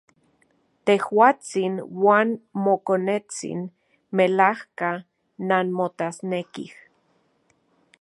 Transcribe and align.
Tejuatsin 0.85 1.73
uan 2.03 2.29
mokonetsin 2.63 3.59
melajka 4.15 4.91
nanmotasnekij. 5.47 6.69